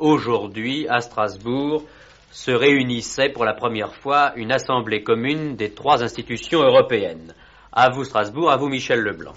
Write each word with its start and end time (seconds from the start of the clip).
Aujourd'hui, 0.00 0.88
à 0.88 1.02
Strasbourg, 1.02 1.84
se 2.30 2.50
réunissait 2.50 3.28
pour 3.28 3.44
la 3.44 3.52
première 3.52 3.94
fois 3.94 4.32
une 4.34 4.50
assemblée 4.50 5.02
commune 5.02 5.56
des 5.56 5.72
trois 5.72 6.02
institutions 6.02 6.62
européennes. 6.62 7.34
À 7.70 7.90
vous 7.90 8.04
Strasbourg, 8.04 8.50
à 8.50 8.56
vous 8.56 8.68
Michel 8.68 9.00
Leblanc. 9.00 9.34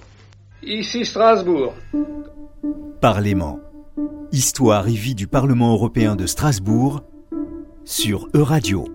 Ici 0.63 1.04
Strasbourg. 1.04 1.73
Parlement. 3.02 3.60
Histoire 4.31 4.88
et 4.88 4.94
vie 4.94 5.15
du 5.15 5.28
Parlement 5.28 5.73
européen 5.73 6.15
de 6.15 6.26
Strasbourg 6.26 7.02
sur 7.84 8.30
Euradio. 8.34 8.88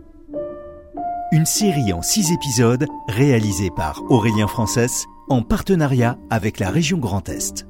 Une 1.32 1.44
série 1.44 1.92
en 1.92 2.00
six 2.00 2.32
épisodes 2.32 2.86
réalisée 3.08 3.70
par 3.76 4.00
Aurélien 4.08 4.46
Frances 4.46 5.04
en 5.28 5.42
partenariat 5.42 6.16
avec 6.30 6.60
la 6.60 6.70
région 6.70 6.96
Grand 6.96 7.28
Est. 7.28 7.67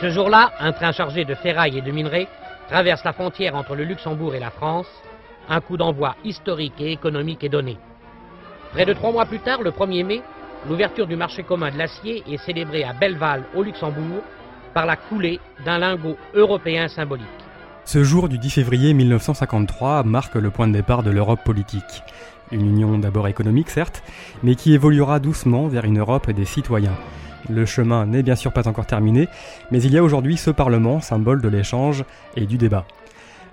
Ce 0.00 0.10
jour-là, 0.10 0.52
un 0.60 0.70
train 0.70 0.92
chargé 0.92 1.24
de 1.24 1.34
ferraille 1.34 1.76
et 1.76 1.80
de 1.80 1.90
minerais 1.90 2.28
traverse 2.68 3.02
la 3.02 3.12
frontière 3.12 3.56
entre 3.56 3.74
le 3.74 3.82
Luxembourg 3.82 4.32
et 4.32 4.38
la 4.38 4.50
France. 4.50 4.86
Un 5.48 5.60
coup 5.60 5.76
d'envoi 5.76 6.14
historique 6.24 6.80
et 6.80 6.92
économique 6.92 7.42
est 7.42 7.48
donné. 7.48 7.78
Près 8.72 8.84
de 8.84 8.92
trois 8.92 9.10
mois 9.10 9.26
plus 9.26 9.40
tard, 9.40 9.60
le 9.60 9.72
1er 9.72 10.04
mai, 10.04 10.22
l'ouverture 10.68 11.08
du 11.08 11.16
marché 11.16 11.42
commun 11.42 11.72
de 11.72 11.78
l'acier 11.78 12.22
est 12.30 12.36
célébrée 12.36 12.84
à 12.84 12.92
Belleval, 12.92 13.42
au 13.56 13.64
Luxembourg, 13.64 14.22
par 14.72 14.86
la 14.86 14.94
coulée 14.94 15.40
d'un 15.64 15.78
lingot 15.78 16.16
européen 16.32 16.86
symbolique. 16.86 17.26
Ce 17.84 18.04
jour 18.04 18.28
du 18.28 18.38
10 18.38 18.50
février 18.50 18.94
1953 18.94 20.04
marque 20.04 20.36
le 20.36 20.50
point 20.50 20.68
de 20.68 20.74
départ 20.74 21.02
de 21.02 21.10
l'Europe 21.10 21.42
politique. 21.44 22.04
Une 22.52 22.66
union 22.66 22.98
d'abord 22.98 23.26
économique, 23.26 23.70
certes, 23.70 24.04
mais 24.44 24.54
qui 24.54 24.74
évoluera 24.74 25.18
doucement 25.18 25.66
vers 25.66 25.84
une 25.84 25.98
Europe 25.98 26.30
des 26.30 26.44
citoyens. 26.44 26.96
Le 27.48 27.64
chemin 27.66 28.06
n'est 28.06 28.22
bien 28.22 28.36
sûr 28.36 28.52
pas 28.52 28.68
encore 28.68 28.86
terminé, 28.86 29.28
mais 29.70 29.82
il 29.82 29.92
y 29.92 29.98
a 29.98 30.02
aujourd'hui 30.02 30.36
ce 30.36 30.50
Parlement, 30.50 31.00
symbole 31.00 31.40
de 31.40 31.48
l'échange 31.48 32.04
et 32.36 32.46
du 32.46 32.58
débat. 32.58 32.84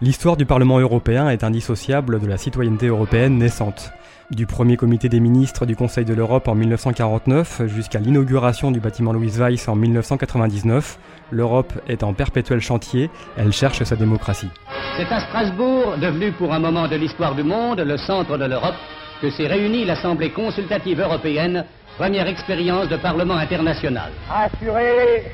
L'histoire 0.02 0.36
du 0.36 0.46
Parlement 0.46 0.80
européen 0.80 1.30
est 1.30 1.44
indissociable 1.44 2.20
de 2.20 2.28
la 2.28 2.38
citoyenneté 2.38 2.88
européenne 2.88 3.38
naissante. 3.38 3.92
Du 4.32 4.48
premier 4.48 4.76
comité 4.76 5.08
des 5.08 5.20
ministres 5.20 5.68
du 5.68 5.76
Conseil 5.76 6.04
de 6.04 6.14
l'Europe 6.14 6.48
en 6.48 6.56
1949 6.56 7.68
jusqu'à 7.68 8.00
l'inauguration 8.00 8.72
du 8.72 8.80
bâtiment 8.80 9.14
Louis 9.14 9.30
Weiss 9.38 9.68
en 9.68 9.76
1999, 9.76 10.98
l'Europe 11.30 11.74
est 11.88 12.04
en 12.04 12.14
perpétuel 12.14 12.60
chantier, 12.60 13.12
elle 13.38 13.54
cherche 13.54 13.84
sa 13.84 13.96
démocratie. 13.96 14.50
C'est 14.98 15.14
à 15.14 15.20
Strasbourg, 15.20 15.98
devenu 16.02 16.32
pour 16.32 16.52
un 16.54 16.60
moment 16.60 16.88
de 16.88 16.96
l'histoire 16.96 17.36
du 17.36 17.44
monde 17.44 17.80
le 17.80 17.98
centre 17.98 18.38
de 18.38 18.46
l'Europe, 18.46 18.76
que 19.22 19.30
s'est 19.30 19.48
réunie 19.48 19.86
l'Assemblée 19.86 20.32
consultative 20.32 21.00
européenne 21.00 21.64
Première 21.98 22.28
expérience 22.28 22.90
de 22.90 22.98
Parlement 22.98 23.38
international. 23.38 24.12
Assurez 24.30 25.32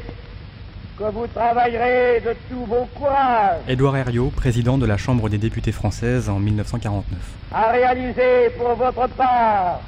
que 0.95 1.04
vous 1.06 1.26
travaillerez 1.26 2.22
de 2.22 2.36
tout 2.48 2.66
vos 2.66 2.86
courage. 2.94 3.62
Édouard 3.67 3.98
Herriot, 3.98 4.30
président 4.30 4.78
de 4.78 4.86
la 4.86 4.95
Chambre 4.95 5.28
des 5.28 5.39
députés 5.39 5.72
française 5.72 6.30
en 6.30 6.38
1949. 6.38 7.17
À 7.52 7.72
réaliser 7.72 8.52
pour 8.59 8.76
votre 8.76 9.08
part 9.08 9.82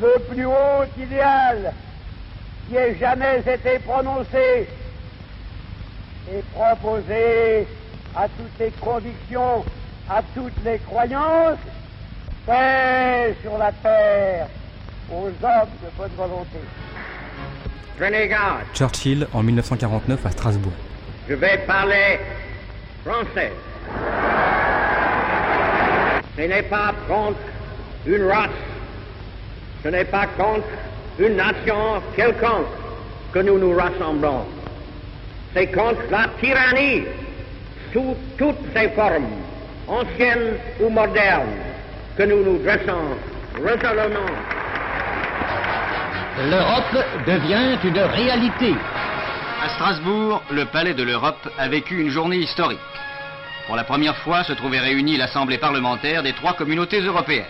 le 0.00 0.14
plus 0.30 0.46
haut 0.46 0.84
idéal 0.96 1.72
qui 2.68 2.76
ait 2.76 2.96
jamais 3.00 3.40
été 3.40 3.80
prononcé 3.80 4.68
et 6.32 6.42
proposé 6.54 7.66
à 8.14 8.28
toutes 8.28 8.58
les 8.60 8.70
convictions, 8.80 9.64
à 10.08 10.22
toutes 10.36 10.64
les 10.64 10.78
croyances, 10.78 11.58
paix 12.46 13.34
sur 13.42 13.58
la 13.58 13.72
terre 13.72 14.46
aux 15.12 15.26
hommes 15.26 15.68
de 15.82 15.96
bonne 15.96 16.10
volonté. 16.16 16.58
Prenez 17.98 18.28
garde. 18.28 18.62
Churchill 18.74 19.26
en 19.32 19.42
1949 19.42 20.26
à 20.26 20.30
Strasbourg. 20.30 20.72
Je 21.28 21.34
vais 21.34 21.58
parler 21.66 22.18
français. 23.04 23.52
Ce 26.36 26.42
n'est 26.42 26.62
pas 26.62 26.94
contre 27.06 27.38
une 28.06 28.24
race, 28.24 28.50
ce 29.82 29.88
n'est 29.88 30.04
pas 30.04 30.26
contre 30.26 30.66
une 31.18 31.36
nation 31.36 32.00
quelconque 32.16 32.66
que 33.32 33.40
nous 33.40 33.58
nous 33.58 33.76
rassemblons. 33.76 34.44
C'est 35.54 35.66
contre 35.66 36.00
la 36.10 36.28
tyrannie 36.40 37.04
sous 37.92 38.16
toutes 38.38 38.64
ses 38.74 38.88
formes, 38.90 39.28
anciennes 39.86 40.54
ou 40.80 40.88
modernes, 40.88 41.54
que 42.16 42.22
nous 42.22 42.42
nous 42.42 42.58
dressons 42.58 43.16
résolument. 43.62 44.61
L'Europe 46.38 47.04
devient 47.26 47.76
une 47.84 47.98
réalité. 47.98 48.74
À 49.62 49.68
Strasbourg, 49.74 50.42
le 50.50 50.64
Palais 50.64 50.94
de 50.94 51.02
l'Europe 51.02 51.46
a 51.58 51.68
vécu 51.68 52.00
une 52.00 52.08
journée 52.08 52.38
historique. 52.38 52.78
Pour 53.66 53.76
la 53.76 53.84
première 53.84 54.16
fois 54.16 54.42
se 54.42 54.54
trouvait 54.54 54.80
réunie 54.80 55.18
l'Assemblée 55.18 55.58
parlementaire 55.58 56.22
des 56.22 56.32
trois 56.32 56.54
communautés 56.54 57.00
européennes. 57.00 57.44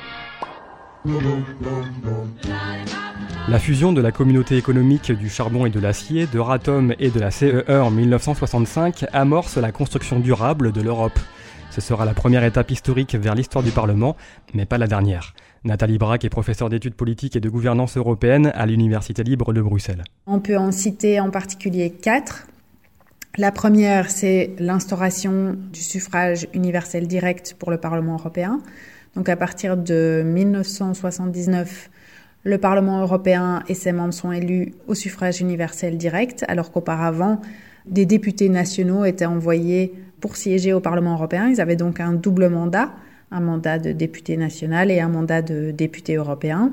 La 3.49 3.59
fusion 3.61 3.93
de 3.93 4.01
la 4.01 4.11
communauté 4.11 4.57
économique 4.57 5.13
du 5.13 5.29
charbon 5.29 5.65
et 5.65 5.71
de 5.71 5.79
l'acier, 5.79 6.27
de 6.27 6.41
Ratom 6.41 6.93
et 6.99 7.11
de 7.11 7.21
la 7.21 7.31
CEE 7.31 7.65
en 7.69 7.91
1965 7.91 9.05
amorce 9.13 9.59
la 9.59 9.71
construction 9.71 10.19
durable 10.19 10.73
de 10.73 10.81
l'Europe. 10.81 11.19
Ce 11.71 11.81
sera 11.81 12.05
la 12.05 12.15
première 12.15 12.43
étape 12.43 12.73
historique 12.73 13.15
vers 13.15 13.37
l'histoire 13.37 13.63
du 13.63 13.71
Parlement, 13.71 14.17
mais 14.55 14.67
pas 14.67 14.77
la 14.77 14.89
dernière. 14.89 15.35
Nathalie 15.65 15.99
Braque 15.99 16.25
est 16.25 16.31
professeure 16.31 16.69
d'études 16.69 16.95
politiques 16.95 17.37
et 17.37 17.41
de 17.41 17.49
gouvernance 17.49 17.97
européenne 17.97 18.51
à 18.57 18.67
l'Université 18.67 19.23
libre 19.23 19.53
de 19.53 19.63
Bruxelles. 19.63 20.03
On 20.27 20.41
peut 20.41 20.57
en 20.57 20.73
citer 20.73 21.21
en 21.21 21.31
particulier 21.31 21.91
quatre. 21.91 22.49
La 23.39 23.53
première, 23.53 24.11
c'est 24.11 24.51
l'instauration 24.59 25.57
du 25.73 25.81
suffrage 25.81 26.49
universel 26.53 27.07
direct 27.07 27.55
pour 27.59 27.71
le 27.71 27.79
Parlement 27.79 28.15
européen. 28.15 28.61
Donc 29.15 29.29
à 29.29 29.37
partir 29.37 29.77
de 29.77 30.23
1979, 30.27 31.91
le 32.43 32.59
Parlement 32.59 33.01
européen 33.01 33.63
et 33.69 33.75
ses 33.75 33.93
membres 33.93 34.15
sont 34.15 34.33
élus 34.33 34.75
au 34.89 34.95
suffrage 34.95 35.41
universel 35.41 35.97
direct, 35.97 36.45
alors 36.49 36.73
qu'auparavant, 36.73 37.41
des 37.87 38.05
députés 38.05 38.49
nationaux 38.49 39.05
étaient 39.05 39.27
envoyés 39.27 39.95
pour 40.21 40.37
siéger 40.37 40.73
au 40.73 40.81
Parlement 40.81 41.15
européen. 41.15 41.49
Ils 41.49 41.61
avaient 41.61 41.77
donc 41.77 42.01
un 42.01 42.13
double 42.13 42.49
mandat, 42.49 42.93
un 43.33 43.41
mandat 43.41 43.79
de 43.79 43.93
député 43.93 44.37
national 44.37 44.91
et 44.91 45.01
un 45.01 45.09
mandat 45.09 45.43
de 45.43 45.73
député 45.73 46.15
européen. 46.15 46.73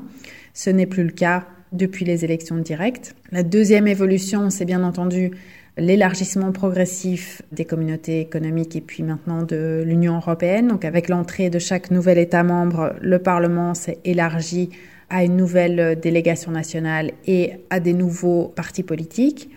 Ce 0.53 0.70
n'est 0.70 0.86
plus 0.86 1.03
le 1.03 1.12
cas 1.12 1.46
depuis 1.72 2.06
les 2.06 2.25
élections 2.25 2.58
directes. 2.58 3.16
La 3.31 3.44
deuxième 3.44 3.88
évolution, 3.88 4.50
c'est 4.50 4.66
bien 4.66 4.84
entendu 4.84 5.31
l'élargissement 5.78 6.52
progressif 6.52 7.42
des 7.52 7.64
communautés 7.64 8.20
économiques 8.20 8.75
et 8.75 8.81
puis 8.81 9.03
maintenant 9.03 9.44
de 9.44 9.84
l'Union 9.86 10.18
européenne. 10.18 10.68
Donc 10.68 10.84
avec 10.84 11.09
l'entrée 11.09 11.50
de 11.50 11.59
chaque 11.59 11.90
nouvel 11.92 12.18
État 12.18 12.44
membre, 12.44 12.96
le 13.02 13.20
Parlement 13.20 13.74
s'est 13.74 14.00
élargi 14.03 14.70
à 15.09 15.24
une 15.24 15.38
nouvelle 15.38 15.97
délégation 16.00 16.52
nationale 16.52 17.12
et 17.26 17.53
à 17.70 17.80
des 17.80 17.94
nouveaux 17.94 18.52
partis 18.56 18.84
politiques. 18.84 19.50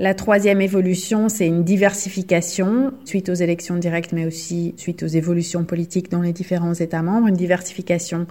La 0.00 0.14
troisième 0.14 0.62
évolution, 0.62 1.28
c'est 1.28 1.46
une 1.46 1.62
diversification 1.62 2.94
suite 3.04 3.28
aux 3.28 3.34
élections 3.34 3.76
directes, 3.76 4.14
mais 4.14 4.24
aussi 4.24 4.72
suite 4.78 5.02
aux 5.02 5.06
évolutions 5.06 5.64
politiques 5.64 6.10
dans 6.10 6.22
les 6.22 6.32
différents 6.32 6.72
États 6.72 7.02
membres, 7.02 7.28
une 7.28 7.36
diversification 7.36 8.26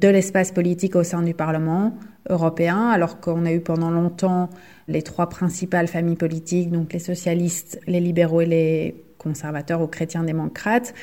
de 0.00 0.08
l'espace 0.08 0.50
politique 0.50 0.96
au 0.96 1.04
sein 1.04 1.22
du 1.22 1.32
Parlement 1.32 1.96
européen, 2.28 2.88
alors 2.88 3.20
qu'on 3.20 3.46
a 3.46 3.52
eu 3.52 3.60
pendant 3.60 3.92
longtemps 3.92 4.50
les 4.88 5.02
trois 5.02 5.28
principales 5.28 5.86
familles 5.86 6.16
politiques, 6.16 6.72
donc 6.72 6.92
les 6.92 6.98
socialistes, 6.98 7.78
les 7.86 8.00
libéraux 8.00 8.40
et 8.40 8.46
les 8.46 9.04
conservateurs 9.16 9.82
ou 9.82 9.86
chrétiens 9.86 10.24
démocrates. 10.24 10.94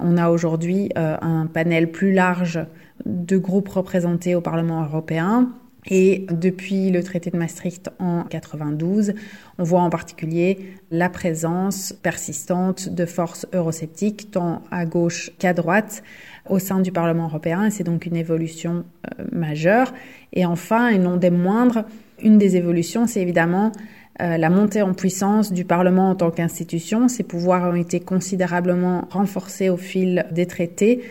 On 0.00 0.16
a 0.16 0.30
aujourd'hui 0.30 0.90
euh, 0.98 1.16
un 1.20 1.46
panel 1.46 1.92
plus 1.92 2.12
large 2.12 2.58
de 3.06 3.38
groupes 3.38 3.68
représentés 3.68 4.34
au 4.34 4.40
Parlement 4.40 4.82
européen. 4.82 5.52
Et 5.86 6.26
depuis 6.30 6.90
le 6.90 7.02
traité 7.02 7.30
de 7.30 7.36
Maastricht 7.36 7.90
en 7.98 8.22
92, 8.22 9.14
on 9.58 9.64
voit 9.64 9.80
en 9.80 9.90
particulier 9.90 10.76
la 10.92 11.08
présence 11.08 11.92
persistante 11.92 12.88
de 12.88 13.04
forces 13.04 13.46
eurosceptiques 13.52 14.30
tant 14.30 14.62
à 14.70 14.86
gauche 14.86 15.32
qu'à 15.38 15.54
droite 15.54 16.04
au 16.48 16.60
sein 16.60 16.80
du 16.80 16.92
Parlement 16.92 17.24
européen 17.24 17.68
c'est 17.70 17.84
donc 17.84 18.06
une 18.06 18.16
évolution 18.16 18.84
euh, 19.18 19.24
majeure. 19.32 19.92
Et 20.32 20.46
enfin, 20.46 20.88
et 20.88 20.98
non 20.98 21.16
des 21.16 21.30
moindres, 21.30 21.84
une 22.22 22.38
des 22.38 22.56
évolutions, 22.56 23.08
c'est 23.08 23.20
évidemment 23.20 23.72
euh, 24.20 24.36
la 24.36 24.50
montée 24.50 24.82
en 24.82 24.94
puissance 24.94 25.52
du 25.52 25.64
Parlement 25.64 26.10
en 26.10 26.14
tant 26.14 26.30
qu'institution. 26.30 27.08
Ses 27.08 27.24
pouvoirs 27.24 27.72
ont 27.72 27.74
été 27.74 27.98
considérablement 27.98 29.08
renforcés 29.10 29.68
au 29.68 29.76
fil 29.76 30.26
des 30.30 30.46
traités 30.46 31.02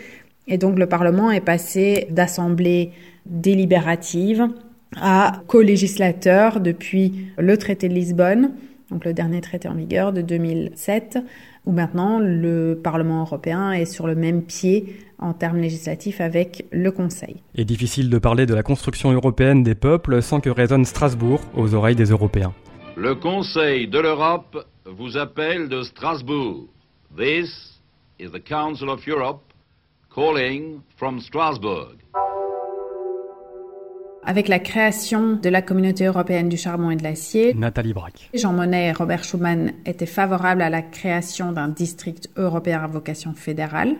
et 0.48 0.56
donc 0.56 0.78
le 0.78 0.86
Parlement 0.86 1.30
est 1.30 1.42
passé 1.42 2.06
d'assemblée 2.10 2.92
délibérative 3.26 4.48
à 5.00 5.42
co-législateur 5.46 6.60
depuis 6.60 7.28
le 7.38 7.56
traité 7.56 7.88
de 7.88 7.94
Lisbonne, 7.94 8.52
donc 8.90 9.04
le 9.04 9.14
dernier 9.14 9.40
traité 9.40 9.68
en 9.68 9.74
vigueur 9.74 10.12
de 10.12 10.20
2007, 10.20 11.18
où 11.64 11.72
maintenant 11.72 12.18
le 12.20 12.78
Parlement 12.82 13.20
européen 13.20 13.72
est 13.72 13.86
sur 13.86 14.06
le 14.06 14.14
même 14.14 14.42
pied 14.42 14.96
en 15.18 15.32
termes 15.32 15.58
législatifs 15.58 16.20
avec 16.20 16.66
le 16.72 16.90
Conseil. 16.90 17.36
Et 17.54 17.64
difficile 17.64 18.10
de 18.10 18.18
parler 18.18 18.44
de 18.44 18.54
la 18.54 18.62
construction 18.62 19.12
européenne 19.12 19.62
des 19.62 19.74
peuples 19.74 20.20
sans 20.20 20.40
que 20.40 20.50
résonne 20.50 20.84
Strasbourg 20.84 21.40
aux 21.56 21.74
oreilles 21.74 21.96
des 21.96 22.10
Européens. 22.10 22.52
Le 22.96 23.14
Conseil 23.14 23.88
de 23.88 23.98
l'Europe 23.98 24.66
vous 24.84 25.16
appelle 25.16 25.68
de 25.68 25.82
Strasbourg. 25.82 26.66
This 27.16 27.80
is 28.20 28.28
the 28.30 28.42
Council 28.42 28.88
of 28.90 29.06
Europe 29.06 29.42
calling 30.14 30.80
from 30.96 31.20
Strasbourg. 31.20 31.94
Avec 34.24 34.46
la 34.46 34.60
création 34.60 35.34
de 35.34 35.48
la 35.48 35.62
communauté 35.62 36.04
européenne 36.06 36.48
du 36.48 36.56
charbon 36.56 36.90
et 36.90 36.96
de 36.96 37.02
l'acier, 37.02 37.54
Nathalie 37.54 37.92
Braque. 37.92 38.30
Jean 38.34 38.52
Monnet 38.52 38.86
et 38.86 38.92
Robert 38.92 39.24
Schuman 39.24 39.72
étaient 39.84 40.06
favorables 40.06 40.62
à 40.62 40.70
la 40.70 40.80
création 40.80 41.50
d'un 41.50 41.68
district 41.68 42.30
européen 42.36 42.84
à 42.84 42.86
vocation 42.86 43.34
fédérale 43.34 43.96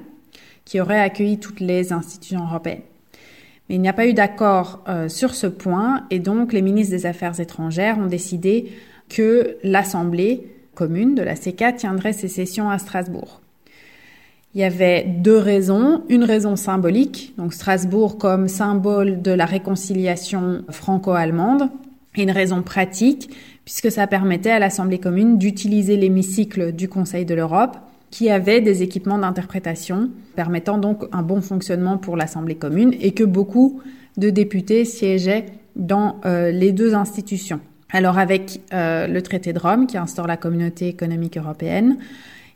qui 0.65 0.81
aurait 0.81 1.01
accueilli 1.01 1.39
toutes 1.39 1.59
les 1.59 1.93
institutions 1.93 2.45
européennes. 2.45 2.83
Mais 3.69 3.75
il 3.75 3.81
n'y 3.81 3.89
a 3.89 3.93
pas 3.93 4.07
eu 4.07 4.15
d'accord 4.15 4.85
euh, 4.89 5.09
sur 5.09 5.35
ce 5.35 5.49
point 5.49 6.07
et 6.11 6.21
donc 6.21 6.53
les 6.53 6.63
ministres 6.63 6.95
des 6.95 7.07
Affaires 7.07 7.41
étrangères 7.41 7.99
ont 7.99 8.07
décidé 8.07 8.73
que 9.09 9.57
l'Assemblée 9.65 10.47
commune 10.75 11.17
de 11.17 11.23
la 11.23 11.35
CK 11.35 11.77
tiendrait 11.77 12.13
ses 12.13 12.29
sessions 12.29 12.71
à 12.71 12.79
Strasbourg. 12.79 13.42
Il 14.55 14.61
y 14.61 14.65
avait 14.65 15.05
deux 15.05 15.39
raisons. 15.39 16.03
Une 16.09 16.25
raison 16.25 16.57
symbolique, 16.57 17.35
donc 17.39 17.55
Strasbourg 17.55 18.19
comme 18.19 18.49
symbole 18.49 19.23
de 19.23 19.31
la 19.31 19.47
réconciliation 19.47 20.63
franco-allemande, 20.69 21.71
et 22.17 22.23
une 22.25 22.31
raison 22.31 22.63
pratique, 22.63 23.31
puisque 23.65 23.91
ça 23.91 24.07
permettait 24.07 24.51
à 24.51 24.59
l'Assemblée 24.59 24.99
commune 24.99 25.39
d'utiliser 25.39 25.97
l'hémicycle 25.97 26.73
du 26.73 26.89
Conseil 26.89 27.25
de 27.25 27.35
l'Europe, 27.35 27.79
qui 28.11 28.29
avait 28.29 28.61
des 28.61 28.83
équipements 28.83 29.17
d'interprétation, 29.17 30.11
permettant 30.37 30.77
donc 30.77 31.05
un 31.13 31.23
bon 31.23 31.41
fonctionnement 31.41 31.97
pour 31.97 32.19
l'Assemblée 32.19 32.57
commune, 32.57 32.95
et 33.01 33.13
que 33.13 33.25
beaucoup 33.25 33.81
de 34.19 34.29
députés 34.29 34.85
siégeaient 34.85 35.47
dans 35.77 36.21
euh, 36.27 36.51
les 36.51 36.73
deux 36.73 36.95
institutions. 36.95 37.61
Alors 37.91 38.19
avec 38.19 38.61
euh, 38.75 39.07
le 39.07 39.23
traité 39.23 39.55
de 39.55 39.59
Rome, 39.59 39.87
qui 39.87 39.97
instaure 39.97 40.27
la 40.27 40.37
communauté 40.37 40.89
économique 40.89 41.39
européenne, 41.39 41.97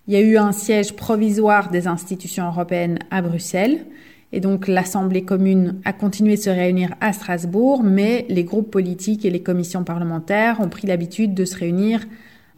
il 0.09 0.15
y 0.15 0.17
a 0.17 0.21
eu 0.21 0.37
un 0.37 0.53
siège 0.53 0.95
provisoire 0.95 1.71
des 1.71 1.87
institutions 1.87 2.47
européennes 2.47 2.99
à 3.11 3.23
Bruxelles. 3.23 3.87
Et 4.33 4.41
donc 4.41 4.69
l'Assemblée 4.69 5.25
commune 5.25 5.81
a 5.85 5.93
continué 5.93 6.37
de 6.37 6.41
se 6.41 6.51
réunir 6.51 6.95
à 7.01 7.13
Strasbourg, 7.13 7.83
mais 7.83 8.27
les 8.29 8.45
groupes 8.45 8.71
politiques 8.71 9.25
et 9.25 9.31
les 9.31 9.43
commissions 9.43 9.85
parlementaires 9.85 10.61
ont 10.61 10.69
pris 10.69 10.87
l'habitude 10.87 11.35
de 11.35 11.45
se 11.45 11.57
réunir 11.57 12.05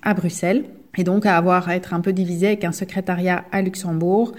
à 0.02 0.14
Bruxelles 0.14 0.64
et 0.96 1.04
donc 1.04 1.26
à 1.26 1.36
avoir 1.36 1.68
à 1.68 1.76
être 1.76 1.94
un 1.94 2.00
peu 2.00 2.12
divisé 2.12 2.48
avec 2.48 2.64
un 2.64 2.72
secrétariat 2.72 3.44
à 3.52 3.62
Luxembourg, 3.62 4.32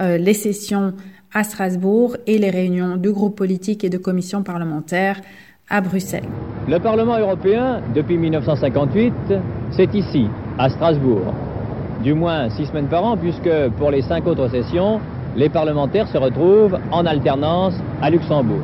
euh, 0.00 0.18
les 0.18 0.34
sessions 0.34 0.94
à 1.32 1.42
Strasbourg 1.42 2.16
et 2.26 2.38
les 2.38 2.50
réunions 2.50 2.96
de 2.96 3.10
groupes 3.10 3.36
politiques 3.36 3.82
et 3.82 3.90
de 3.90 3.98
commissions 3.98 4.42
parlementaires 4.42 5.20
à 5.68 5.80
Bruxelles. 5.80 6.28
Le 6.68 6.78
Parlement 6.78 7.18
européen, 7.18 7.82
depuis 7.94 8.16
1958, 8.16 9.12
c'est 9.76 9.92
ici, 9.94 10.26
à 10.58 10.68
Strasbourg 10.68 11.34
du 12.04 12.14
moins 12.14 12.48
six 12.50 12.66
semaines 12.66 12.86
par 12.86 13.02
an, 13.02 13.16
puisque 13.16 13.50
pour 13.78 13.90
les 13.90 14.02
cinq 14.02 14.26
autres 14.26 14.50
sessions, 14.50 15.00
les 15.36 15.48
parlementaires 15.48 16.06
se 16.06 16.18
retrouvent 16.18 16.78
en 16.92 17.06
alternance 17.06 17.72
à 18.02 18.10
Luxembourg. 18.10 18.60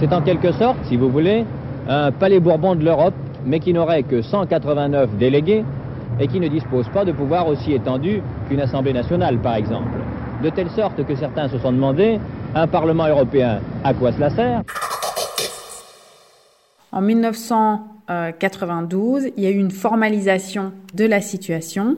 C'est 0.00 0.10
en 0.12 0.22
quelque 0.22 0.52
sorte, 0.52 0.78
si 0.84 0.96
vous 0.96 1.10
voulez, 1.10 1.44
un 1.86 2.10
palais 2.10 2.40
bourbon 2.40 2.74
de 2.74 2.82
l'Europe, 2.84 3.12
mais 3.44 3.60
qui 3.60 3.74
n'aurait 3.74 4.04
que 4.04 4.22
189 4.22 5.18
délégués 5.18 5.64
et 6.18 6.28
qui 6.28 6.40
ne 6.40 6.48
dispose 6.48 6.88
pas 6.88 7.04
de 7.04 7.12
pouvoirs 7.12 7.46
aussi 7.46 7.74
étendus 7.74 8.22
qu'une 8.48 8.60
Assemblée 8.60 8.94
nationale, 8.94 9.36
par 9.38 9.56
exemple. 9.56 9.90
De 10.42 10.48
telle 10.48 10.70
sorte 10.70 11.04
que 11.04 11.14
certains 11.14 11.48
se 11.48 11.58
sont 11.58 11.72
demandé, 11.72 12.18
un 12.54 12.66
Parlement 12.66 13.06
européen, 13.06 13.60
à 13.84 13.92
quoi 13.92 14.12
cela 14.12 14.30
sert? 14.30 14.62
En 16.90 17.02
1992, 17.02 19.28
il 19.36 19.44
y 19.44 19.46
a 19.46 19.50
eu 19.50 19.58
une 19.58 19.70
formalisation 19.70 20.72
de 20.94 21.04
la 21.04 21.20
situation 21.20 21.96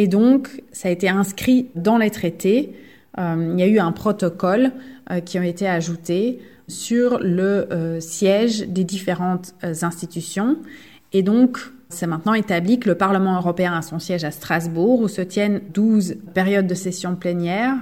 et 0.00 0.06
donc, 0.06 0.62
ça 0.70 0.86
a 0.86 0.92
été 0.92 1.08
inscrit 1.08 1.70
dans 1.74 1.98
les 1.98 2.10
traités. 2.10 2.72
Euh, 3.18 3.50
il 3.52 3.58
y 3.58 3.64
a 3.64 3.66
eu 3.66 3.80
un 3.80 3.90
protocole 3.90 4.70
euh, 5.10 5.18
qui 5.18 5.38
a 5.38 5.44
été 5.44 5.66
ajouté 5.66 6.38
sur 6.68 7.18
le 7.18 7.66
euh, 7.72 7.98
siège 7.98 8.60
des 8.68 8.84
différentes 8.84 9.56
institutions. 9.60 10.56
Et 11.12 11.22
donc, 11.22 11.58
c'est 11.88 12.06
maintenant 12.06 12.34
établi 12.34 12.78
que 12.78 12.88
le 12.88 12.94
Parlement 12.94 13.34
européen 13.34 13.72
a 13.72 13.82
son 13.82 13.98
siège 13.98 14.22
à 14.22 14.30
Strasbourg, 14.30 15.00
où 15.00 15.08
se 15.08 15.20
tiennent 15.20 15.62
12 15.74 16.18
périodes 16.32 16.68
de 16.68 16.76
session 16.76 17.16
plénière, 17.16 17.74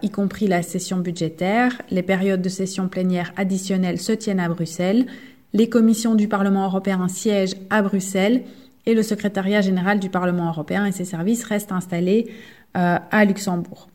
y 0.00 0.08
compris 0.08 0.46
la 0.46 0.62
session 0.62 0.96
budgétaire. 0.96 1.82
Les 1.90 2.02
périodes 2.02 2.40
de 2.40 2.48
session 2.48 2.88
plénière 2.88 3.34
additionnelles 3.36 4.00
se 4.00 4.12
tiennent 4.12 4.40
à 4.40 4.48
Bruxelles. 4.48 5.04
Les 5.52 5.68
commissions 5.68 6.14
du 6.14 6.26
Parlement 6.26 6.64
européen 6.64 7.06
siègent 7.08 7.56
à 7.68 7.82
Bruxelles 7.82 8.44
et 8.86 8.94
le 8.94 9.02
secrétariat 9.02 9.60
général 9.60 9.98
du 10.00 10.10
Parlement 10.10 10.48
européen 10.48 10.86
et 10.86 10.92
ses 10.92 11.04
services 11.04 11.44
restent 11.44 11.72
installés 11.72 12.28
euh, 12.76 12.98
à 13.10 13.24
Luxembourg. 13.24 13.88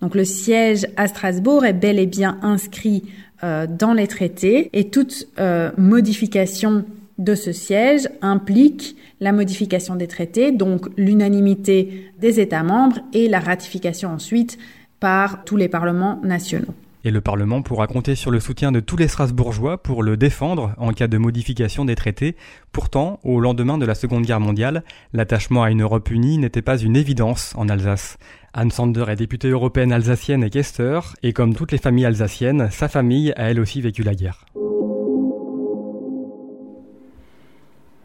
Donc 0.00 0.14
le 0.14 0.24
siège 0.24 0.86
à 0.96 1.08
Strasbourg 1.08 1.64
est 1.64 1.74
bel 1.74 1.98
et 1.98 2.06
bien 2.06 2.38
inscrit 2.42 3.04
euh, 3.44 3.66
dans 3.66 3.92
les 3.92 4.06
traités 4.06 4.70
et 4.72 4.88
toute 4.88 5.28
euh, 5.38 5.70
modification 5.76 6.84
de 7.18 7.34
ce 7.34 7.52
siège 7.52 8.08
implique 8.22 8.96
la 9.20 9.32
modification 9.32 9.96
des 9.96 10.06
traités, 10.06 10.52
donc 10.52 10.86
l'unanimité 10.96 12.10
des 12.18 12.40
États 12.40 12.62
membres 12.62 13.00
et 13.12 13.28
la 13.28 13.40
ratification 13.40 14.10
ensuite 14.10 14.56
par 15.00 15.44
tous 15.44 15.56
les 15.56 15.68
parlements 15.68 16.20
nationaux. 16.22 16.74
Et 17.04 17.10
le 17.10 17.20
Parlement 17.20 17.62
pourra 17.62 17.86
compter 17.86 18.14
sur 18.14 18.30
le 18.30 18.40
soutien 18.40 18.72
de 18.72 18.80
tous 18.80 18.96
les 18.96 19.08
Strasbourgeois 19.08 19.82
pour 19.82 20.02
le 20.02 20.16
défendre 20.16 20.74
en 20.76 20.92
cas 20.92 21.08
de 21.08 21.16
modification 21.16 21.84
des 21.84 21.94
traités. 21.94 22.36
Pourtant, 22.72 23.20
au 23.24 23.40
lendemain 23.40 23.78
de 23.78 23.86
la 23.86 23.94
Seconde 23.94 24.24
Guerre 24.24 24.40
mondiale, 24.40 24.84
l'attachement 25.12 25.62
à 25.62 25.70
une 25.70 25.82
Europe 25.82 26.10
unie 26.10 26.36
n'était 26.38 26.62
pas 26.62 26.76
une 26.76 26.96
évidence 26.96 27.54
en 27.56 27.68
Alsace. 27.68 28.18
Anne 28.52 28.70
Sander 28.70 29.04
est 29.08 29.16
députée 29.16 29.48
européenne 29.48 29.92
alsacienne 29.92 30.44
et 30.44 30.50
questeur, 30.50 31.14
et 31.22 31.32
comme 31.32 31.54
toutes 31.54 31.72
les 31.72 31.78
familles 31.78 32.06
alsaciennes, 32.06 32.68
sa 32.70 32.88
famille 32.88 33.32
a 33.36 33.50
elle 33.50 33.60
aussi 33.60 33.80
vécu 33.80 34.02
la 34.02 34.14
guerre. 34.14 34.44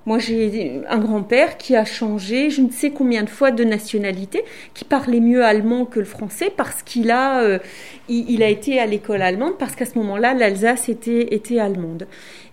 Moi, 0.07 0.19
j'ai 0.19 0.81
un 0.87 0.99
grand-père 0.99 1.57
qui 1.57 1.75
a 1.75 1.83
changé 1.83 2.51
je 2.51 2.61
ne 2.61 2.69
sais 2.69 2.91
combien 2.91 3.23
de 3.23 3.29
fois 3.29 3.49
de 3.49 3.63
nationalité, 3.63 4.43
qui 4.75 4.85
parlait 4.85 5.19
mieux 5.19 5.43
allemand 5.43 5.85
que 5.85 5.97
le 5.97 6.05
français 6.05 6.51
parce 6.55 6.83
qu'il 6.83 7.09
a, 7.09 7.41
euh, 7.41 7.57
il, 8.07 8.43
a 8.43 8.49
été 8.49 8.79
à 8.79 8.85
l'école 8.85 9.23
allemande, 9.23 9.57
parce 9.57 9.75
qu'à 9.75 9.85
ce 9.85 9.97
moment-là, 9.97 10.35
l'Alsace 10.35 10.89
était, 10.89 11.59
allemande. 11.59 12.07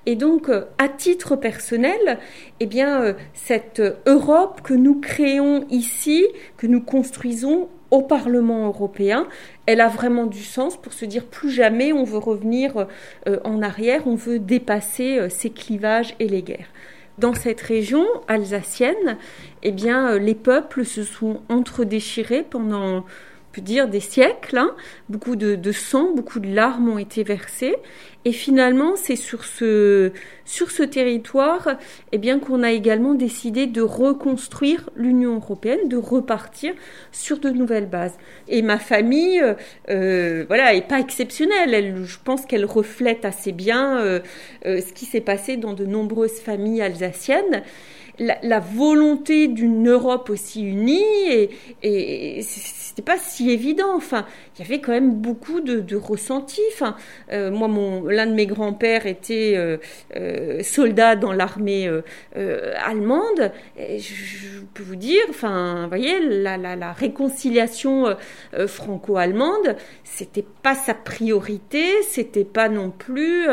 Et 0.06 0.16
donc, 0.16 0.48
euh, 0.48 0.64
à 0.78 0.88
titre 0.88 1.36
personnel, 1.36 2.18
eh 2.60 2.66
bien, 2.66 3.02
euh, 3.02 3.12
cette 3.34 3.82
Europe 4.06 4.62
que 4.62 4.72
nous 4.72 4.98
créons 4.98 5.66
ici, 5.68 6.24
que 6.56 6.66
nous 6.66 6.80
construisons 6.80 7.68
au 7.90 8.00
Parlement 8.00 8.66
européen, 8.68 9.28
elle 9.66 9.82
a 9.82 9.88
vraiment 9.88 10.24
du 10.24 10.42
sens 10.42 10.78
pour 10.78 10.94
se 10.94 11.04
dire 11.04 11.26
plus 11.26 11.50
jamais 11.50 11.92
on 11.92 12.04
veut 12.04 12.16
revenir 12.16 12.86
en 13.44 13.60
arrière, 13.60 14.06
on 14.06 14.14
veut 14.14 14.38
dépasser 14.38 15.28
ces 15.28 15.50
clivages 15.50 16.14
et 16.18 16.26
les 16.26 16.40
guerres. 16.40 16.70
Dans 17.18 17.34
cette 17.34 17.60
région 17.60 18.06
alsacienne, 18.26 19.18
eh 19.62 19.70
bien, 19.70 20.12
euh, 20.12 20.18
les 20.18 20.34
peuples 20.34 20.84
se 20.84 21.04
sont 21.04 21.42
entre-déchirés 21.48 22.42
pendant 22.42 23.04
peut 23.52 23.60
dire 23.60 23.88
des 23.88 24.00
siècles. 24.00 24.58
Hein. 24.58 24.74
Beaucoup 25.08 25.36
de, 25.36 25.72
sang, 25.72 26.12
beaucoup 26.14 26.40
de 26.40 26.52
larmes 26.52 26.88
ont 26.88 26.98
été 26.98 27.22
versées. 27.22 27.76
Et 28.24 28.32
finalement, 28.32 28.94
c'est 28.94 29.16
sur 29.16 29.44
ce, 29.44 30.12
sur 30.44 30.70
ce 30.70 30.84
territoire 30.84 31.76
eh 32.12 32.18
bien, 32.18 32.38
qu'on 32.38 32.62
a 32.62 32.70
également 32.70 33.14
décidé 33.14 33.66
de 33.66 33.82
reconstruire 33.82 34.90
l'Union 34.94 35.36
européenne, 35.36 35.88
de 35.88 35.96
repartir 35.96 36.72
sur 37.10 37.38
de 37.38 37.50
nouvelles 37.50 37.88
bases. 37.88 38.16
Et 38.46 38.62
ma 38.62 38.78
famille, 38.78 39.42
euh, 39.90 40.44
voilà, 40.46 40.74
est 40.74 40.86
pas 40.86 41.00
exceptionnelle. 41.00 41.74
Elle, 41.74 42.04
je 42.04 42.18
pense 42.24 42.46
qu'elle 42.46 42.64
reflète 42.64 43.24
assez 43.24 43.50
bien 43.50 43.98
euh, 43.98 44.20
euh, 44.66 44.80
ce 44.80 44.92
qui 44.92 45.04
s'est 45.04 45.20
passé 45.20 45.56
dans 45.56 45.72
de 45.72 45.84
nombreuses 45.84 46.40
familles 46.40 46.82
alsaciennes. 46.82 47.62
La, 48.18 48.60
volonté 48.60 49.48
d'une 49.48 49.88
Europe 49.88 50.30
aussi 50.30 50.62
unie 50.62 51.02
et, 51.30 51.50
et 51.82 52.42
c'était 52.92 53.02
pas 53.02 53.16
si 53.16 53.50
évident. 53.50 53.94
Enfin, 53.96 54.26
il 54.54 54.62
y 54.62 54.68
avait 54.68 54.80
quand 54.82 54.92
même 54.92 55.14
beaucoup 55.14 55.60
de, 55.60 55.96
ressentis. 55.96 56.60
Enfin, 56.74 56.94
euh, 57.32 57.50
moi, 57.50 57.68
mon 57.68 58.04
l'un 58.04 58.26
de 58.26 58.34
mes 58.34 58.46
grands-pères 58.46 59.06
était 59.06 59.54
euh, 59.56 59.78
euh, 60.16 60.62
soldat 60.62 61.16
dans 61.16 61.32
l'armée 61.32 61.90
allemande. 62.34 63.52
Je, 63.78 64.60
peux 64.74 64.82
vous 64.82 64.96
dire, 64.96 65.22
enfin, 65.30 65.82
vous 65.82 65.88
voyez, 65.88 66.20
la, 66.20 66.56
la, 66.56 66.76
la 66.76 66.92
réconciliation 66.92 68.16
franco-allemande, 68.66 69.76
c'était 70.04 70.44
pas 70.62 70.74
sa 70.74 70.94
priorité, 70.94 72.02
c'était 72.02 72.44
pas 72.44 72.68
non 72.68 72.90
plus, 72.90 73.46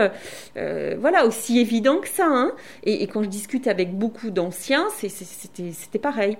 voilà, 0.55 1.25
aussi 1.25 1.59
évident 1.59 1.97
que 1.97 2.07
ça. 2.07 2.27
Hein. 2.27 2.51
Et, 2.83 3.03
et, 3.03 3.07
quand 3.07 3.23
je 3.23 3.29
discute 3.29 3.67
avec 3.67 3.97
beaucoup 3.97 4.29
d'anciens, 4.29 4.48
c'était 5.09 5.99
pareil. 5.99 6.37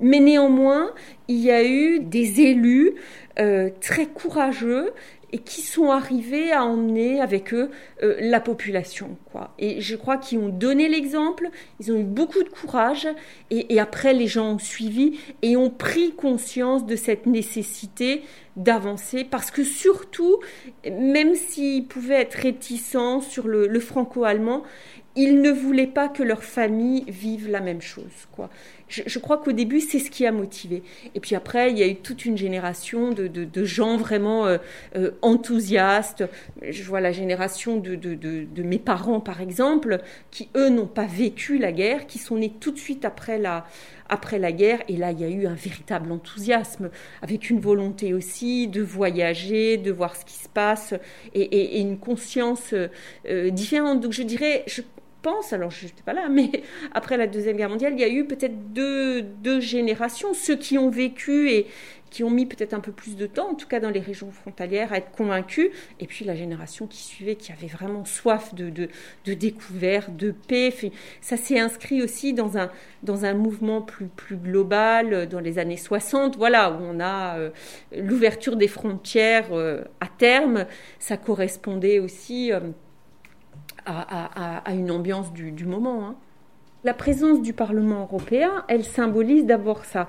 Mais 0.00 0.20
néanmoins, 0.20 0.90
il 1.28 1.38
y 1.38 1.50
a 1.50 1.64
eu 1.64 2.00
des 2.00 2.40
élus 2.40 2.94
euh, 3.38 3.70
très 3.80 4.06
courageux 4.06 4.92
et 5.32 5.38
qui 5.38 5.62
sont 5.62 5.90
arrivés 5.90 6.52
à 6.52 6.64
emmener 6.64 7.20
avec 7.20 7.54
eux 7.54 7.70
euh, 8.02 8.16
la 8.20 8.40
population. 8.40 9.16
Quoi. 9.30 9.54
Et 9.58 9.80
je 9.80 9.96
crois 9.96 10.18
qu'ils 10.18 10.38
ont 10.38 10.48
donné 10.48 10.88
l'exemple, 10.88 11.48
ils 11.80 11.90
ont 11.90 11.96
eu 11.96 12.04
beaucoup 12.04 12.42
de 12.42 12.50
courage, 12.50 13.08
et, 13.50 13.80
après 13.80 14.12
les 14.12 14.26
gens 14.26 14.54
ont 14.54 14.58
suivi 14.58 15.18
et 15.40 15.56
ont 15.56 15.70
pris 15.70 16.12
conscience 16.12 16.86
de 16.86 16.96
cette 16.96 17.26
nécessité 17.26 18.22
d'avancer, 18.56 19.24
parce 19.24 19.50
que 19.50 19.64
surtout, 19.64 20.38
même 20.84 21.34
s'ils 21.34 21.86
pouvaient 21.86 22.20
être 22.20 22.34
réticents 22.34 23.22
sur 23.22 23.48
le, 23.48 23.66
le 23.66 23.80
franco-allemand, 23.80 24.62
ils 25.16 25.40
ne 25.40 25.50
voulaient 25.50 25.86
pas 25.86 26.08
que 26.08 26.22
leur 26.22 26.42
famille 26.42 27.04
vive 27.08 27.50
la 27.50 27.60
même 27.60 27.82
chose. 27.82 28.26
Quoi. 28.32 28.50
Je, 28.92 29.18
crois 29.18 29.38
qu'au 29.38 29.52
début, 29.52 29.80
c'est 29.80 29.98
ce 29.98 30.10
qui 30.10 30.26
a 30.26 30.32
motivé. 30.32 30.82
Et 31.14 31.20
puis 31.20 31.34
après, 31.34 31.70
il 31.70 31.78
y 31.78 31.82
a 31.82 31.86
eu 31.86 31.96
toute 31.96 32.26
une 32.26 32.36
génération 32.36 33.10
de, 33.10 33.26
de, 33.26 33.64
gens 33.64 33.96
vraiment 33.96 34.46
euh, 34.46 34.58
euh, 34.96 35.12
enthousiastes. 35.22 36.24
Je 36.60 36.82
vois 36.84 37.00
la 37.00 37.10
génération 37.10 37.78
de, 37.78 37.94
de, 37.94 38.62
mes 38.62 38.78
parents, 38.78 39.20
par 39.20 39.40
exemple, 39.40 40.00
qui, 40.30 40.50
eux, 40.56 40.68
n'ont 40.68 40.86
pas 40.86 41.06
vécu 41.06 41.56
la 41.56 41.72
guerre, 41.72 42.06
qui 42.06 42.18
sont 42.18 42.36
nés 42.36 42.52
tout 42.60 42.70
de 42.70 42.78
suite 42.78 43.06
après 43.06 43.38
la, 43.38 43.66
après 44.10 44.38
la 44.38 44.52
guerre. 44.52 44.80
Et 44.88 44.98
là, 44.98 45.10
il 45.10 45.20
y 45.20 45.24
a 45.24 45.28
eu 45.28 45.46
un 45.46 45.54
véritable 45.54 46.12
enthousiasme, 46.12 46.90
avec 47.22 47.48
une 47.48 47.60
volonté 47.60 48.12
aussi 48.12 48.68
de 48.68 48.82
voyager, 48.82 49.78
de 49.78 49.90
voir 49.90 50.16
ce 50.16 50.26
qui 50.26 50.34
se 50.34 50.50
passe, 50.50 50.92
et, 51.32 51.40
et, 51.40 51.80
une 51.80 51.98
conscience 51.98 52.74
euh, 52.74 53.50
différente. 53.50 54.00
Donc 54.02 54.12
je 54.12 54.22
dirais, 54.22 54.64
je, 54.66 54.82
pense, 55.22 55.52
alors 55.52 55.70
je 55.70 55.86
n'étais 55.86 56.02
pas 56.02 56.12
là, 56.12 56.28
mais 56.28 56.50
après 56.92 57.16
la 57.16 57.26
Deuxième 57.26 57.56
Guerre 57.56 57.70
mondiale, 57.70 57.94
il 57.94 58.00
y 58.00 58.04
a 58.04 58.08
eu 58.08 58.26
peut-être 58.26 58.72
deux, 58.72 59.22
deux 59.22 59.60
générations, 59.60 60.34
ceux 60.34 60.56
qui 60.56 60.78
ont 60.78 60.90
vécu 60.90 61.50
et 61.50 61.66
qui 62.12 62.22
ont 62.24 62.30
mis 62.30 62.44
peut-être 62.44 62.74
un 62.74 62.80
peu 62.80 62.92
plus 62.92 63.16
de 63.16 63.26
temps, 63.26 63.52
en 63.52 63.54
tout 63.54 63.66
cas 63.66 63.80
dans 63.80 63.88
les 63.88 63.98
régions 63.98 64.30
frontalières, 64.30 64.92
à 64.92 64.98
être 64.98 65.10
convaincus, 65.12 65.70
et 65.98 66.06
puis 66.06 66.26
la 66.26 66.34
génération 66.34 66.86
qui 66.86 66.98
suivait, 67.02 67.36
qui 67.36 67.52
avait 67.52 67.68
vraiment 67.68 68.04
soif 68.04 68.54
de, 68.54 68.68
de, 68.68 68.88
de 69.24 69.32
découverte, 69.32 70.14
de 70.14 70.30
paix. 70.30 70.74
Ça 71.22 71.38
s'est 71.38 71.58
inscrit 71.58 72.02
aussi 72.02 72.34
dans 72.34 72.58
un, 72.58 72.70
dans 73.02 73.24
un 73.24 73.32
mouvement 73.32 73.80
plus, 73.80 74.08
plus 74.08 74.36
global 74.36 75.26
dans 75.26 75.40
les 75.40 75.58
années 75.58 75.78
60, 75.78 76.36
voilà, 76.36 76.70
où 76.70 76.82
on 76.82 77.00
a 77.00 77.38
euh, 77.38 77.50
l'ouverture 77.96 78.56
des 78.56 78.68
frontières 78.68 79.48
euh, 79.52 79.82
à 80.00 80.06
terme. 80.06 80.66
Ça 80.98 81.16
correspondait 81.16 81.98
aussi... 81.98 82.52
Euh, 82.52 82.60
à, 83.86 84.72
une 84.72 84.90
ambiance 84.90 85.32
du, 85.32 85.64
moment. 85.64 86.06
Hein. 86.06 86.16
La 86.84 86.94
présence 86.94 87.40
du 87.42 87.52
Parlement 87.52 88.02
européen, 88.02 88.64
elle 88.68 88.84
symbolise 88.84 89.46
d'abord 89.46 89.84
ça, 89.84 90.08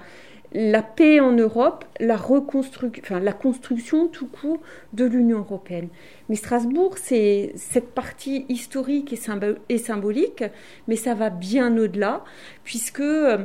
la 0.53 0.83
paix 0.83 1.19
en 1.19 1.31
Europe, 1.31 1.85
la, 1.99 2.17
construction 3.33 4.07
tout 4.07 4.27
court 4.27 4.59
de 4.93 5.05
l'Union 5.05 5.39
européenne. 5.39 5.89
Mais 6.29 6.35
Strasbourg, 6.35 6.97
c'est 6.97 7.53
cette 7.55 7.91
partie 7.93 8.45
historique 8.49 9.13
et, 9.13 9.77
symbolique, 9.77 10.43
mais 10.87 10.95
ça 10.95 11.15
va 11.15 11.31
bien 11.31 11.75
au-delà, 11.77 12.23
puisque 12.63 12.99
euh, 12.99 13.39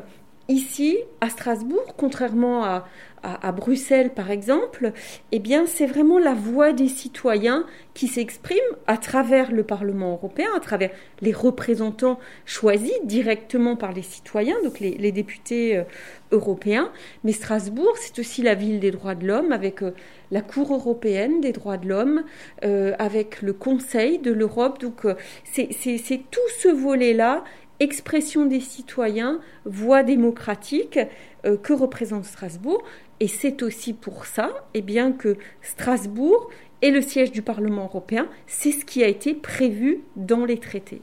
ici, 0.48 0.98
à 1.20 1.30
Strasbourg, 1.30 1.94
contrairement 1.96 2.64
à, 2.64 2.86
à, 3.22 3.52
Bruxelles 3.52 4.10
par 4.10 4.30
exemple, 4.30 4.92
eh 5.32 5.38
bien 5.38 5.66
c'est 5.66 5.86
vraiment 5.86 6.18
la 6.18 6.34
voix 6.34 6.72
des 6.72 6.88
citoyens 6.88 7.64
qui 7.94 8.06
s'exprime 8.06 8.58
à 8.86 8.96
travers 8.96 9.50
le 9.50 9.64
Parlement 9.64 10.12
européen, 10.12 10.48
à 10.56 10.60
travers 10.60 10.90
les 11.20 11.32
représentants 11.32 12.18
choisis 12.44 12.92
directement 13.04 13.76
par 13.76 13.92
les 13.92 14.02
citoyens, 14.02 14.56
donc 14.62 14.80
les, 14.80 15.12
députés 15.12 15.76
euh, 15.76 15.84
européens. 16.30 16.92
Mais 17.24 17.32
Strasbourg, 17.32 17.94
c'est 17.96 18.18
aussi 18.18 18.42
la 18.42 18.54
ville 18.54 18.78
des 18.78 18.90
droits 18.90 19.14
de 19.14 19.26
l'homme 19.26 19.52
avec 19.52 19.82
euh, 19.82 19.92
la 20.30 20.42
Cour 20.42 20.74
européenne 20.74 21.40
des 21.40 21.52
droits 21.52 21.76
de 21.76 21.88
l'homme, 21.88 22.22
euh, 22.64 22.94
avec 22.98 23.42
le 23.42 23.52
Conseil 23.52 24.18
de 24.18 24.32
l'Europe. 24.32 24.80
Donc 24.80 25.06
c'est 25.44 26.22
tout 26.30 26.48
ce 26.58 26.68
volet-là 26.68 27.44
expression 27.80 28.44
des 28.44 28.60
citoyens, 28.60 29.40
voix 29.64 30.02
démocratique 30.02 30.98
que 31.44 31.72
représente 31.72 32.24
Strasbourg. 32.24 32.82
Et 33.20 33.28
c'est 33.28 33.62
aussi 33.62 33.92
pour 33.92 34.26
ça 34.26 34.50
eh 34.74 34.84
que 35.18 35.36
Strasbourg 35.62 36.48
est 36.82 36.90
le 36.90 37.02
siège 37.02 37.32
du 37.32 37.42
Parlement 37.42 37.84
européen. 37.84 38.28
C'est 38.46 38.72
ce 38.72 38.84
qui 38.84 39.02
a 39.02 39.08
été 39.08 39.34
prévu 39.34 40.00
dans 40.16 40.44
les 40.44 40.58
traités. 40.58 41.02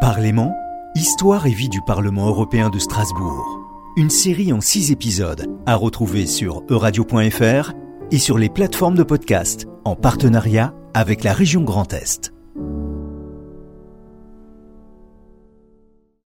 Parlement, 0.00 0.54
Histoire 0.96 1.46
et 1.46 1.52
vie 1.52 1.68
du 1.68 1.80
Parlement 1.82 2.26
européen 2.26 2.68
de 2.68 2.80
Strasbourg. 2.80 3.60
Une 3.96 4.10
série 4.10 4.52
en 4.52 4.60
six 4.60 4.90
épisodes 4.90 5.46
à 5.64 5.76
retrouver 5.76 6.26
sur 6.26 6.64
euradio.fr 6.68 7.72
et 8.10 8.18
sur 8.18 8.38
les 8.38 8.48
plateformes 8.48 8.96
de 8.96 9.04
podcast 9.04 9.68
en 9.84 9.94
partenariat 9.94 10.74
avec 10.92 11.22
la 11.22 11.32
région 11.32 11.62
Grand 11.62 11.92
Est. 11.92 12.32